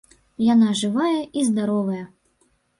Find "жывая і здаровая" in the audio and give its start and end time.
0.81-2.03